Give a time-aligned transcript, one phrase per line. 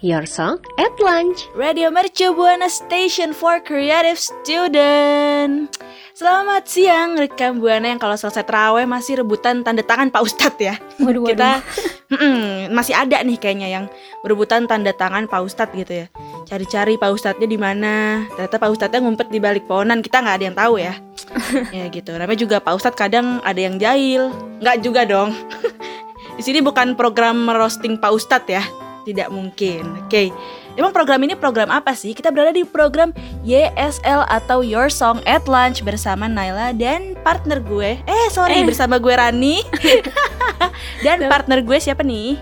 [0.00, 1.44] Your Song at Lunch.
[1.52, 5.76] Radio Mercu Buana Station for Creative Student.
[6.16, 10.80] Selamat siang rekan Buana yang kalau selesai terawih masih rebutan tanda tangan Pak Ustadz ya.
[11.04, 11.36] Waduh, waduh.
[11.36, 11.50] Kita
[12.16, 13.84] mm-mm, masih ada nih kayaknya yang
[14.24, 16.06] berebutan tanda tangan Pak Ustadz gitu ya.
[16.48, 18.24] Cari-cari Pak Ustadznya di mana.
[18.40, 20.00] Ternyata Pak Ustadznya ngumpet di balik pohonan.
[20.00, 20.96] Kita nggak ada yang tahu ya.
[21.76, 22.16] ya gitu.
[22.16, 24.32] Namanya juga Pak Ustadz kadang ada yang jahil.
[24.64, 25.36] Nggak juga dong.
[26.40, 28.64] di sini bukan program roasting Pak Ustadz ya.
[29.06, 30.06] Tidak mungkin.
[30.06, 30.28] Oke.
[30.78, 32.14] Emang program ini program apa sih?
[32.14, 33.10] Kita berada di program
[33.42, 37.98] YSL atau Your Song at Lunch bersama Naila dan partner gue.
[38.00, 39.66] Eh, sorry, bersama gue Rani.
[41.04, 42.38] dan partner gue siapa nih?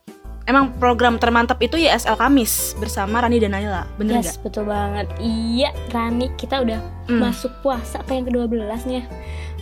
[0.44, 3.88] Emang program termantap itu YSL Kamis bersama Rani dan Naila.
[3.96, 4.44] Bener Yes, nggak?
[4.44, 5.06] betul banget.
[5.16, 7.20] Iya, Rani, kita udah Hmm.
[7.22, 9.04] masuk puasa ke yang ke-12 nih ya.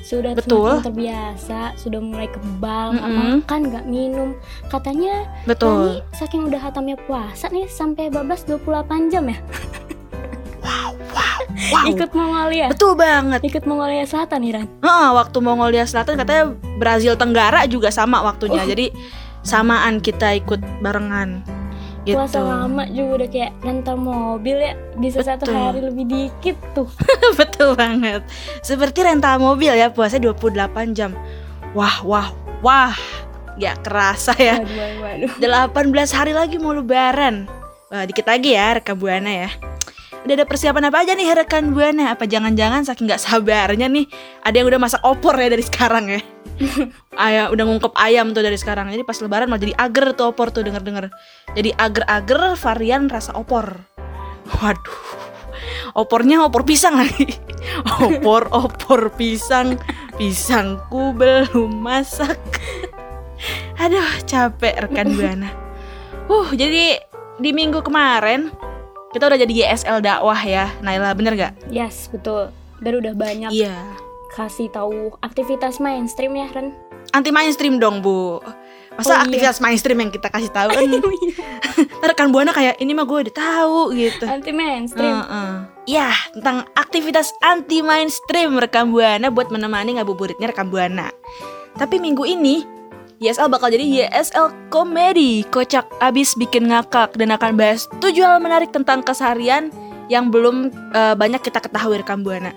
[0.02, 0.82] Sudah Betul.
[0.82, 3.30] terbiasa, sudah mulai kebal, nggak Mm-mm.
[3.38, 4.28] makan, nggak minum.
[4.66, 6.02] Katanya Betul.
[6.02, 9.38] Rani saking udah hatamnya puasa nih sampai bablas 28 jam ya.
[10.62, 11.84] Wow.
[11.84, 12.66] Ikut Mongolia.
[12.68, 13.40] Betul banget.
[13.42, 14.66] Ikut Mongolia Selatan nih, Ran.
[14.78, 16.44] Heeh, waktu Mongolia Selatan katanya
[16.76, 18.62] Brazil Tenggara juga sama waktunya.
[18.62, 18.66] Oh.
[18.66, 18.88] Jadi
[19.42, 21.42] samaan kita ikut barengan.
[22.02, 22.18] Gitu.
[22.18, 24.74] Puasa lama juga udah kayak rental mobil ya.
[24.98, 25.54] Bisa satu Betul.
[25.54, 26.90] hari lebih dikit tuh.
[27.38, 28.26] Betul banget.
[28.58, 31.14] Seperti rental mobil ya, puasa 28 jam.
[31.78, 32.94] Wah, wah, wah.
[33.54, 34.58] Gak kerasa ya.
[34.58, 36.10] Waduh, waduh, waduh.
[36.10, 37.46] 18 hari lagi mau lebaran.
[37.92, 39.50] Wah, dikit lagi ya rekan Buana ya.
[40.26, 42.14] Udah ada persiapan apa aja nih rekan Buana?
[42.14, 44.10] Apa jangan-jangan saking gak sabarnya nih
[44.42, 46.20] ada yang udah masak opor ya dari sekarang ya?
[47.26, 48.90] ayam udah ngungkep ayam tuh dari sekarang.
[48.90, 51.04] Jadi pas lebaran malah jadi ager tuh opor tuh denger denger
[51.52, 53.86] jadi ager-ager varian rasa opor.
[54.60, 55.00] Waduh.
[55.92, 57.28] Opornya opor pisang lagi.
[58.04, 59.76] Opor opor pisang.
[60.16, 62.40] Pisangku belum masak.
[63.82, 65.62] Aduh capek rekan buana
[66.32, 67.00] uh jadi
[67.40, 68.52] di minggu kemarin
[69.12, 71.12] kita udah jadi YSL dakwah ya Naila.
[71.12, 71.52] Bener gak?
[71.68, 72.48] Yes, betul.
[72.80, 73.52] Dan udah banyak.
[73.52, 73.76] Iya
[74.32, 76.72] kasih tahu aktivitas mainstream ya, Ren.
[77.12, 78.38] anti mainstream dong bu
[78.94, 79.24] masa Oh, iya.
[79.24, 80.84] aktivitas mainstream yang kita kasih tahu kan
[82.04, 85.16] rekan buana kayak ini mah gue udah tahu gitu Anti mainstream.
[85.16, 85.52] Heeh.
[85.88, 91.10] Ya, tentang aktivitas anti mainstream rekam buana buat menemani ngabuburitnya rekam buana.
[91.74, 92.62] Tapi minggu ini
[93.22, 98.74] YSL bakal jadi YSL komedi, kocak abis bikin ngakak dan akan bahas tujuh hal menarik
[98.74, 99.70] tentang keseharian
[100.10, 102.50] yang belum eh, banyak kita ketahui rekam buana.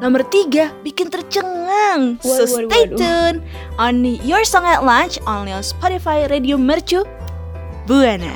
[0.00, 2.16] Nomor tiga, bikin tercengang.
[2.24, 2.96] so Waduh, waduh, stay waduh.
[2.96, 3.36] tune
[3.76, 3.94] on
[4.24, 7.04] Your Song at Lunch only on Spotify Radio Mercu
[7.84, 8.32] Buana.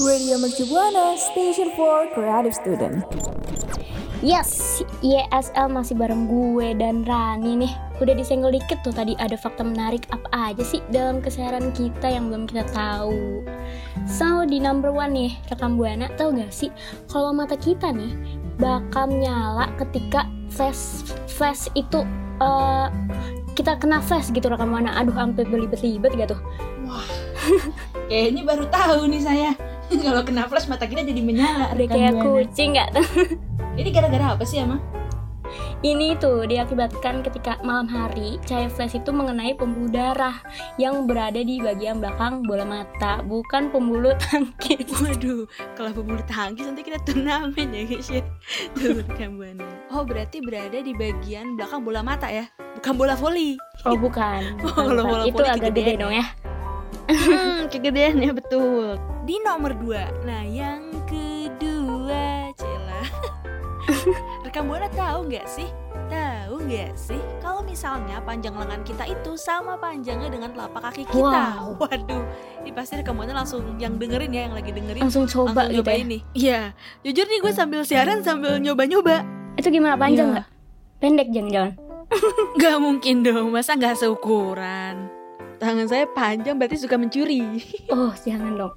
[0.00, 3.04] Radio Mercu Buana, Station for Creative Student.
[4.20, 7.72] Yes, YSL masih bareng gue dan Rani nih.
[8.00, 12.28] Udah disenggol dikit tuh tadi ada fakta menarik apa aja sih dalam keseharian kita yang
[12.28, 13.44] belum kita tahu.
[14.04, 16.68] So di number one nih rekam buana tau gak sih
[17.08, 18.12] kalau mata kita nih
[18.60, 22.04] bakal nyala ketika flash flash itu
[22.38, 22.86] eh,
[23.56, 24.94] kita kena flash gitu rekam buana.
[25.00, 26.36] Aduh sampai belibet-libet gitu.
[28.10, 29.50] Kayaknya baru tahu nih saya.
[30.04, 31.72] Kalau kena flash mata kita jadi menyala.
[31.74, 33.06] Udah rekan kayak kucing gak tuh?
[33.80, 34.82] Ini gara-gara apa sih emang?
[35.80, 40.36] Ini tuh diakibatkan ketika malam hari cahaya flash itu mengenai pembuluh darah
[40.76, 44.84] yang berada di bagian belakang bola mata, bukan pembuluh tangkis.
[45.00, 45.48] Waduh,
[45.80, 48.20] kalau pembuluh tangkis nanti kita turnamen ya guys ya.
[48.76, 49.64] Tuh Buana.
[49.88, 52.44] Oh berarti berada di bagian belakang bola mata ya,
[52.76, 53.56] bukan bola voli.
[53.88, 56.00] Oh bukan, bukan, bola itu agak gede ya.
[56.04, 56.26] dong ya.
[57.08, 59.00] Hmm, kegedean ya betul.
[59.24, 60.89] Di nomor dua, nah yang
[65.20, 65.68] tahu nggak sih?
[66.08, 71.60] Tahu nggak sih kalau misalnya panjang lengan kita itu sama panjangnya dengan telapak kaki kita?
[71.60, 71.76] Wow.
[71.76, 72.24] Waduh,
[72.64, 75.90] ini pasti rekan Buana langsung yang dengerin ya, yang lagi dengerin Langsung coba langsung gitu
[75.92, 76.00] ya.
[76.08, 76.20] nih.
[76.32, 76.60] Iya,
[77.04, 79.28] jujur nih gue sambil siaran sambil nyoba-nyoba.
[79.60, 80.34] Itu gimana panjang Iya.
[80.40, 80.46] nggak?
[81.04, 81.72] Pendek jangan-jangan.
[82.56, 85.04] Gak mungkin dong, masa nggak seukuran?
[85.60, 87.60] Tangan saya panjang berarti suka mencuri.
[87.92, 88.72] Oh jangan dong.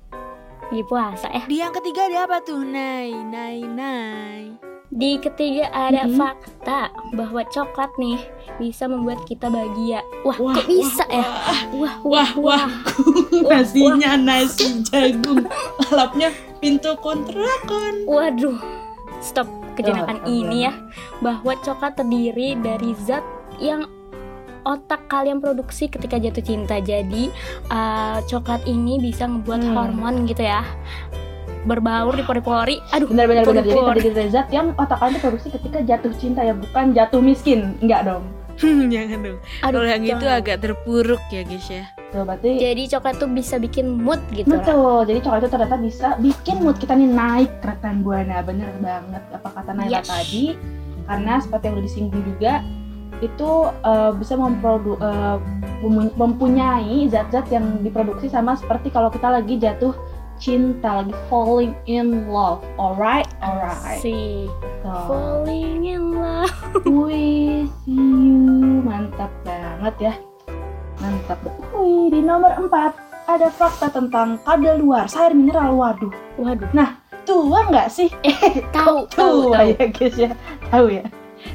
[0.67, 1.47] Lagi puasa ya.
[1.47, 2.67] Di yang ketiga ada apa tuh?
[2.67, 4.72] Nai, nai, nai.
[4.93, 6.15] Di ketiga ada Mhm.
[6.15, 6.81] fakta
[7.11, 8.21] bahwa coklat nih
[8.55, 10.05] bisa membuat kita bahagia.
[10.21, 11.25] Wah, Wah, kok bisa wah, ya?
[11.73, 12.65] Wah, wah, wah.
[13.49, 15.49] Nasinya nasi jagung,
[15.83, 16.29] lalapnya
[16.61, 18.05] pintu kontrakan.
[18.05, 18.61] Waduh,
[19.17, 20.73] stop kejenakan Oh, ini ya
[21.19, 23.25] bahwa coklat terdiri dari zat
[23.57, 23.89] yang
[24.63, 26.77] otak kalian produksi ketika jatuh cinta.
[26.77, 27.33] Jadi
[27.67, 29.73] uh, coklat ini bisa ngebuat Hmm.
[29.73, 30.61] hormon gitu ya
[31.63, 32.77] berbaur di pori-pori.
[32.91, 33.63] Aduh, Benar-benar benar.
[33.95, 37.75] Jadi dari zat yang otak kalian produksi ketika jatuh cinta ya, bukan jatuh miskin.
[37.79, 38.23] Enggak dong.
[38.93, 39.37] Jangan dong.
[39.61, 41.83] Aduh, Kalau yang itu agak terpuruk ya guys ya.
[42.13, 44.45] Tuh, berarti Jadi coklat tuh bisa bikin mood gitu.
[44.45, 44.61] lah.
[44.61, 49.23] Betul, jadi coklat itu ternyata bisa bikin mood kita nih naik rekan buana, bener banget
[49.33, 50.07] apa kata Naila Yes.
[50.07, 50.45] tadi.
[51.03, 52.53] Karena seperti yang udah disinggung juga,
[53.19, 53.49] itu
[53.81, 54.93] eh, bisa memprodu
[55.81, 59.91] memu- mempunyai zat-zat yang diproduksi sama seperti kalau kita lagi jatuh
[60.41, 62.61] cinta, lagi falling in love.
[62.77, 63.99] Alright, alright.
[63.99, 64.47] Si
[64.81, 65.05] Tuh.
[65.07, 66.53] falling in love.
[66.85, 70.13] With you, mantap banget ya,
[71.01, 71.39] mantap.
[71.73, 75.79] Wih, di nomor 4 ada fakta tentang kadar air mineral.
[75.79, 76.69] Waduh, Waduh,
[77.23, 78.11] tua nggak sih?
[78.75, 79.67] tahu, tahu, tua tahu.
[79.79, 80.31] ya guys ya,
[80.67, 81.05] tahu ya.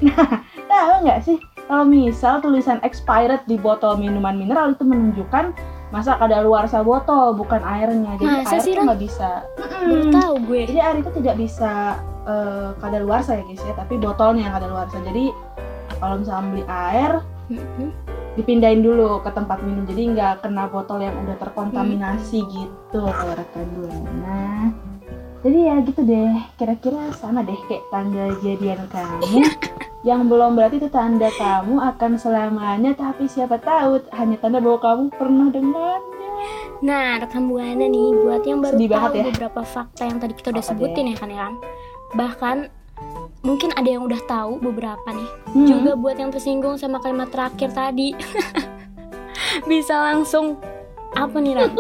[0.05, 1.37] Nah, tahu nggak sih
[1.69, 5.53] kalau misal tulisan expired di botol minuman mineral itu menunjukkan
[5.89, 8.17] masa kadaluarsa botol bukan airnya.
[8.21, 9.31] Jadi Masa air sih, tuh nggak bisa.
[9.59, 10.13] Mm-mm.
[10.13, 10.61] tahu gue.
[10.69, 11.73] Jadi air itu tidak bisa
[12.29, 15.01] eh, kadaluarsa ya guys ya, tapi botolnya yang kadaluarsa.
[15.03, 15.33] Jadi
[15.99, 17.13] kalau misalnya beli air
[18.39, 23.67] dipindahin dulu ke tempat minum jadi nggak kena botol yang udah terkontaminasi gitu kalau rekan
[23.75, 24.71] buana
[25.43, 29.43] jadi ya gitu deh kira-kira sama deh kayak tanda jadian kamu
[30.07, 35.05] yang belum berarti itu tanda kamu akan selamanya tapi siapa tahu hanya tanda bahwa kamu
[35.15, 36.19] pernah dengannya
[36.79, 39.25] Nah, rekan buana nih buat yang baru Sedih tahu ya.
[39.27, 41.55] beberapa fakta yang tadi kita udah Apa sebutin ya kan ya kan.
[42.15, 42.57] Bahkan
[43.43, 45.31] mungkin ada yang udah tahu beberapa nih.
[45.51, 45.67] Hmm.
[45.67, 48.15] Juga buat yang tersinggung sama kalimat terakhir tadi.
[49.71, 50.55] Bisa langsung
[51.19, 51.73] apa nih Ran?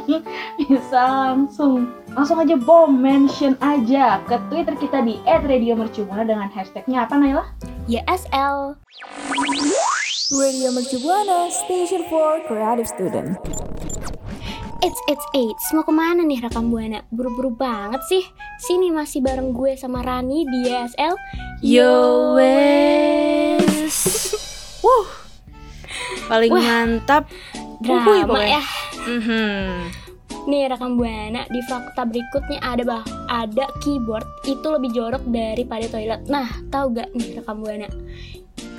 [0.58, 7.16] bisa langsung langsung aja bom mention aja ke twitter kita di @radiomercubuana dengan hashtagnya apa
[7.16, 7.44] Naila?
[7.88, 8.76] YSL.
[10.32, 13.36] Radio Mercu Buana Station for Creative Student.
[14.82, 17.06] It's it's it's mau ke mana nih rekam buana?
[17.14, 18.24] Buru-buru banget sih.
[18.58, 21.14] Sini masih bareng gue sama Rani di YSL.
[21.62, 21.92] Yo
[22.34, 23.96] wes.
[24.82, 25.06] Wuh.
[26.26, 26.64] Paling Wah.
[26.64, 27.30] mantap.
[27.82, 28.58] Uhuy, Drama pokoknya.
[28.58, 28.62] ya.
[29.06, 30.01] Mhm.
[30.42, 36.26] Nih rekam buana di fakta berikutnya ada bah ada keyboard itu lebih jorok daripada toilet.
[36.26, 37.86] Nah tahu gak nih rekam buana?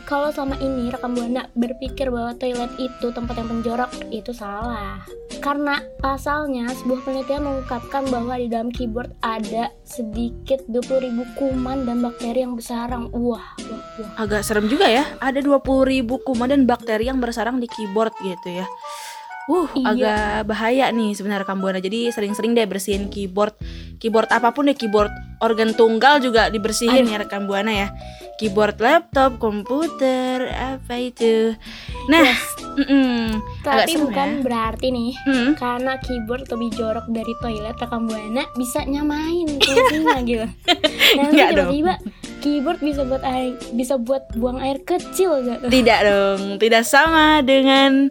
[0.03, 4.99] Kalau selama ini rekam buana berpikir bahwa toilet itu tempat yang penjorok itu salah.
[5.39, 12.43] Karena pasalnya sebuah penelitian mengungkapkan bahwa di dalam keyboard ada sedikit 20.000 kuman dan bakteri
[12.43, 13.07] yang bersarang.
[13.15, 14.11] Wah, wah, wah.
[14.19, 15.07] Agak serem juga ya.
[15.23, 18.67] Ada 20.000 kuman dan bakteri yang bersarang di keyboard gitu ya.
[19.45, 19.85] Wuh, Iya.
[19.85, 21.77] agak bahaya nih sebenarnya rekam buana.
[21.77, 23.51] Jadi sering-sering deh bersihin keyboard.
[23.97, 27.87] Keyboard apa pun deh, keyboard organ tunggal juga dibersihin ya rekam buana ya.
[28.33, 31.53] Keyboard laptop, komputer, apa itu.
[32.05, 32.31] Nah,
[32.73, 33.39] mm-mm.
[33.61, 34.39] agak Tapi serem bukan ya.
[34.41, 35.51] berarti nih Hmm.
[35.53, 40.47] karena keyboard lebih jorok dari toilet rekam buana bisa nyamain fungsinya gitu.
[41.13, 41.69] Nanti Enggak dong.
[41.69, 41.93] tiba-tiba
[42.41, 45.65] keyboard bisa buat air bisa buat buang air kecil gitu.
[45.65, 48.07] Tidak dong, tidak sama dengan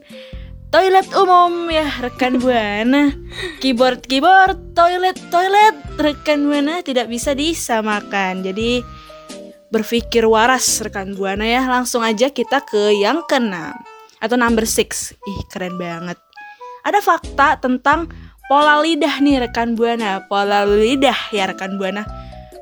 [0.73, 3.12] toilet umum ya rekan buana.
[3.61, 8.41] Keyboard keyboard, toilet toilet rekan buana tidak bisa disamakan.
[8.41, 8.81] Jadi
[9.69, 11.62] berpikir waras rekan buana ya.
[11.69, 13.76] Langsung aja kita ke yang keenam
[14.19, 15.12] atau number six.
[15.12, 16.17] Ih keren banget.
[16.83, 18.09] Ada fakta tentang
[18.49, 20.25] pola lidah nih rekan buana.
[20.26, 22.09] Pola lidah ya rekan buana.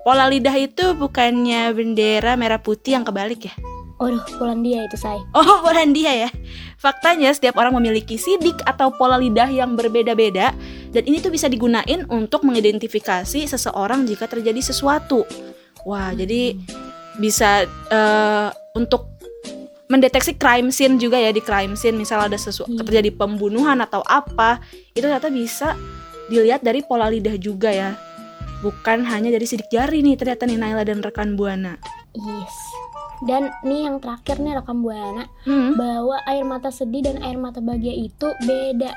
[0.02, 3.54] Pola lidah itu bukannya bendera merah putih yang kebalik ya?
[4.00, 5.20] Waduh, Polandia itu say.
[5.36, 6.30] Oh, Polandia ya.
[6.80, 10.56] Faktanya setiap orang memiliki sidik atau pola lidah yang berbeda-beda
[10.88, 15.28] dan ini tuh bisa digunain untuk mengidentifikasi seseorang jika terjadi sesuatu.
[15.84, 16.56] Wah, jadi
[17.20, 19.12] bisa eh, untuk
[19.90, 22.86] mendeteksi crime scene juga ya di crime scene misal ada sesuatu Iya.
[22.86, 24.62] terjadi pembunuhan atau apa
[24.94, 25.74] itu ternyata bisa
[26.30, 27.98] dilihat dari pola lidah juga ya
[28.62, 31.74] bukan hanya dari sidik jari nih ternyata nih Naila dan rekan buana
[32.14, 32.69] Yes.
[33.20, 35.76] Dan nih yang terakhir nih rekam buana hmm.
[35.76, 38.92] bahwa air mata sedih dan air mata bahagia itu beda.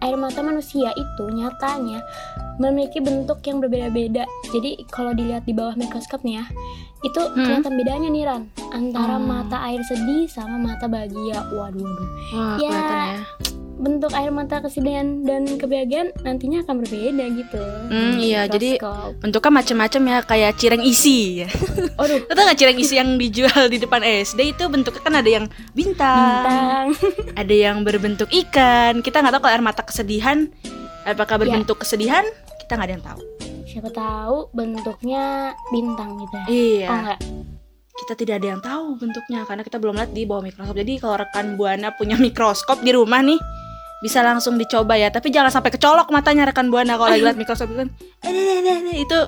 [0.00, 2.00] Air mata manusia itu nyatanya
[2.56, 4.24] memiliki bentuk yang berbeda-beda.
[4.48, 6.44] Jadi kalau dilihat di bawah mikroskop nih ya,
[7.00, 9.28] itu kelihatan bedanya nih Ran antara Hmm.
[9.28, 11.44] mata air sedih sama mata bahagia.
[11.52, 12.08] Waduh, waduh.
[12.32, 13.20] Wah, Ya, kelihatan ya.
[13.80, 17.62] Bentuk air mata kesedihan dan kebahagiaan nantinya akan berbeda gitu.
[17.88, 18.76] Hmm, iya, jadi-
[19.18, 21.48] bentuknya macam-macam ya kayak cireng isi ya.
[21.96, 25.30] Aduh, Lo tau gak cireng isi yang dijual di depan SD itu bentuknya kan ada
[25.30, 26.86] yang bintang, bintang.
[27.40, 29.00] ada yang berbentuk ikan.
[29.00, 30.52] Kita nggak tahu kalau air mata kesedihan
[31.02, 31.40] apakah Ya.
[31.40, 32.24] berbentuk kesedihan,
[32.60, 33.20] kita nggak ada yang tahu.
[33.64, 35.24] Siapa tahu bentuknya
[35.68, 36.46] bintang gitu ya.
[36.46, 37.18] Iya, Oh enggak.
[37.96, 40.74] kita tidak ada yang tahu bentuknya karena kita belum lihat di bawah mikroskop.
[40.74, 43.40] Jadi kalau rekan buana punya mikroskop di rumah nih
[44.00, 47.68] bisa langsung dicoba ya, tapi jangan sampai kecolok matanya rekan buana kalau lagi lihat mikroskop
[47.72, 47.88] itu kan.
[48.24, 49.18] Eh, eh, eh, itu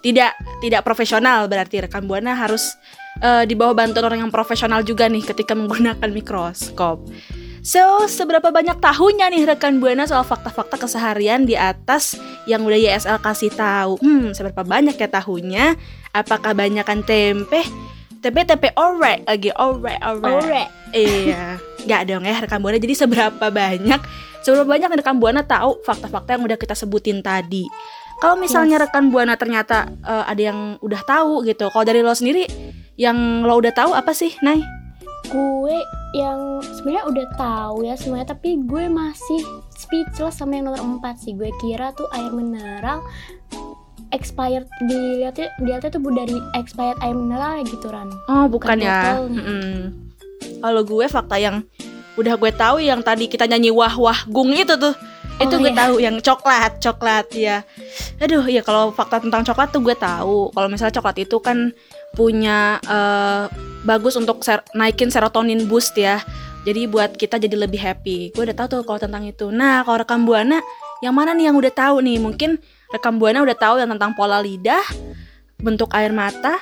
[0.00, 2.74] tidak tidak profesional berarti rekan buana harus
[3.22, 7.06] eh, di bawah bantuan orang yang profesional juga nih ketika menggunakan mikroskop.
[7.60, 12.16] So, seberapa banyak tahunya nih rekan Buana soal fakta-fakta keseharian di atas
[12.48, 14.00] yang udah YSL kasih tahu?
[14.00, 15.76] Hmm, seberapa banyak ya tahunya?
[16.16, 17.60] Apakah banyakan tempe?
[18.24, 20.40] Tempe tempe orek lagi orek orek.
[20.40, 20.64] Ore.
[20.96, 22.76] Iya, nggak dong ya rekan Buana.
[22.76, 24.00] Jadi seberapa banyak,
[24.40, 27.64] seberapa banyak nih rekan Buana tahu fakta-fakta yang udah kita sebutin tadi.
[28.20, 31.72] Kalau misalnya rekan Buana ternyata eh, ada yang udah tahu gitu.
[31.72, 32.44] Kalau dari lo sendiri,
[32.96, 34.60] yang lo udah tahu apa sih, Nay?
[35.30, 35.78] gue
[36.10, 39.38] yang sebenarnya udah tahu ya semuanya tapi gue masih
[39.70, 42.98] speechless sama yang nomor 4 sih gue kira tuh air mineral
[44.10, 49.22] expired dilihatnya dilihatnya tuh dari expired air mineral gitu Ran Oh, bukan, Bukan ya.
[49.22, 49.38] botolnya.
[49.38, 50.09] Mm-mm.
[50.60, 51.64] Kalau gue fakta yang
[52.14, 54.92] udah gue tahu yang tadi kita nyanyi wah wah gung itu tuh.
[55.40, 55.80] Itu Oh, gue iya.
[55.88, 57.64] tahu yang coklat, coklat ya.
[58.20, 60.52] Aduh, ya kalau fakta tentang coklat tuh gue tahu.
[60.52, 61.72] Kalau misalnya coklat itu kan
[62.12, 63.48] punya eh,
[63.88, 66.20] bagus untuk ser- naikin serotonin boost ya.
[66.68, 68.36] Jadi buat kita jadi lebih happy.
[68.36, 69.48] Gue udah tahu tuh kalau tentang itu.
[69.48, 70.60] Nah, kalau rekam buana
[71.00, 72.20] yang mana nih yang udah tahu nih?
[72.20, 72.60] Mungkin
[72.92, 74.84] rekam buana udah tahu yang tentang pola lidah,
[75.56, 76.60] bentuk air mata,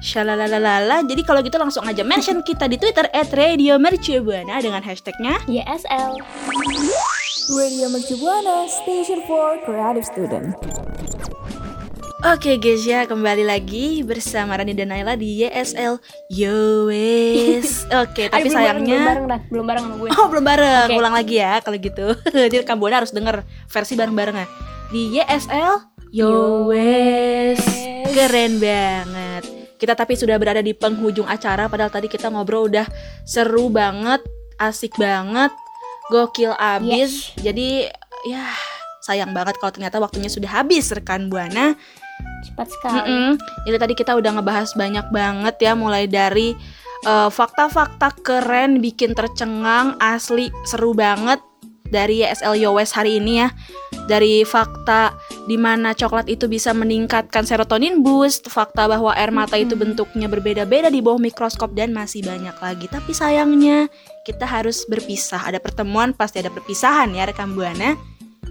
[0.00, 1.04] Shalalalala.
[1.04, 6.16] Jadi kalau gitu langsung aja mention kita di Twitter @radiomercubuana dengan hashtagnya YSL
[7.52, 10.56] Radio Mercu Buana Station for Creative Student.
[12.20, 16.00] Oke guys ya kembali lagi bersama Rani dan Naila di YSL
[16.32, 17.84] Yowes.
[18.04, 20.08] Oke tapi Ayo, belum sayangnya bareng, belum bareng belum bareng sama gue.
[20.16, 20.96] Oh belum bareng, Oke.
[21.00, 22.06] ulang lagi ya kalau gitu.
[22.48, 24.46] Jadi rekam Buana harus denger versi bareng-bareng ya
[24.92, 25.74] Di YSL
[26.12, 27.62] Yowes
[28.10, 29.29] Keren banget
[29.80, 32.84] Kita tapi sudah berada di penghujung acara padahal tadi kita ngobrol udah
[33.24, 34.20] seru banget,
[34.60, 35.48] asik banget,
[36.12, 37.32] gokil abis.
[37.40, 37.88] Jadi
[38.28, 38.44] ya
[39.00, 41.72] sayang banget kalau ternyata waktunya sudah habis rekan Buana.
[42.44, 43.08] Cepat sekali.
[43.08, 43.30] Mm-mm.
[43.64, 46.52] Jadi tadi kita udah ngebahas banyak banget ya mulai dari
[47.08, 51.40] eh, fakta-fakta keren bikin tercengang asli seru banget
[51.88, 53.48] dari YSL Yowes hari ini ya.
[54.10, 55.14] Dari fakta
[55.46, 60.90] di mana coklat itu bisa meningkatkan serotonin boost, fakta bahwa air mata itu bentuknya berbeda-beda
[60.90, 62.90] di bawah mikroskop dan masih banyak lagi.
[62.90, 63.86] Tapi sayangnya
[64.26, 65.46] kita harus berpisah.
[65.46, 67.94] Ada pertemuan pasti ada perpisahan ya rekan Buana.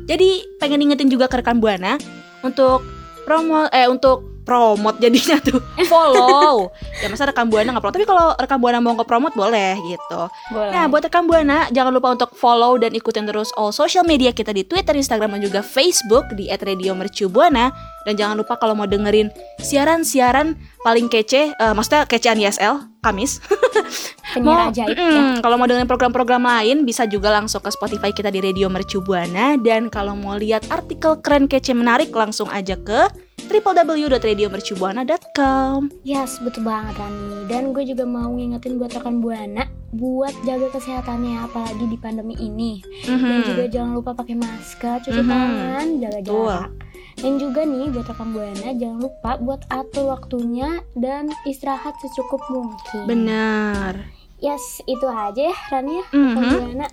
[0.07, 1.99] Jadi pengen ingetin juga ke rekan Buana
[2.39, 2.79] untuk
[3.27, 5.61] promo eh untuk promote jadinya tuh.
[5.85, 6.73] Follow.
[6.97, 10.21] Ya masa rekan buana nggak promote tapi kalau rekan buana mau nge-promote boleh gitu.
[10.49, 10.73] Boleh.
[10.73, 14.49] nah buat rekan buana jangan lupa untuk follow dan ikutin terus all social media kita
[14.49, 17.69] di twitter instagram dan juga facebook di @radiomercubuana.
[18.09, 19.29] Dan jangan lupa kalau mau dengerin
[19.61, 23.37] siaran-siaran paling kece eh, maksudnya kecean YSL Kamis.
[24.33, 25.05] Penyiar ajaib ya.
[25.07, 28.99] mm, kalau mau dengerin program-program lain bisa juga langsung ke Spotify kita di Radio Mercu
[29.05, 29.55] Buana.
[29.61, 35.79] Dan kalau mau lihat artikel keren kece menarik langsung aja ke www.radiomercubuana.com.
[36.03, 37.47] Yes, betul banget Rani.
[37.47, 42.77] Dan gue juga mau ngingetin buat rekan Buana buat jaga kesehatannya apalagi di pandemi ini.
[43.01, 43.41] Dan Mhm.
[43.47, 45.25] juga jangan lupa pakai masker, cuci Mhm.
[45.25, 46.69] tangan, jaga jarak.
[47.17, 53.03] Dan juga nih buat rekan Buana jangan lupa buat atur waktunya dan istirahat secukup mungkin.
[53.07, 54.18] Benar.
[54.39, 56.05] Yes, itu aja ya Rani ya.
[56.07, 56.51] Rekan Mhm.
[56.71, 56.87] Buana.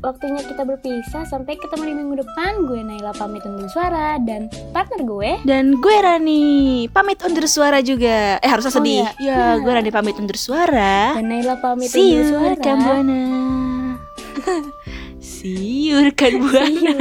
[0.00, 2.64] Waktunya kita berpisah sampai ketemu di minggu depan.
[2.64, 6.42] Gue Naila pamit undur suara dan partner gue Dan gue Rani
[6.88, 8.36] pamit undur suara juga.
[8.36, 9.04] Eh harusnya Oh, sedih.
[9.18, 9.54] iya.
[9.54, 11.14] Ya, gue Rani pamit undur suara.
[11.14, 12.48] dan Naila pamit See undur suara.
[12.50, 13.20] rekan Buana.
[15.20, 16.96] See you rekan Buana.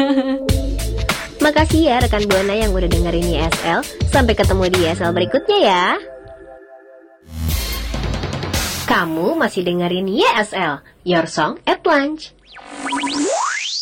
[1.40, 3.80] Makasih ya rekan Buana yang udah dengerin YSL.
[4.06, 5.86] Sampai ketemu di YSL berikutnya ya.
[8.90, 12.34] Kamu masih dengerin YSL, Your Song at Lunch.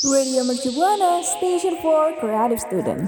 [0.03, 3.07] Radio Mercu Buana Station for Creative Student.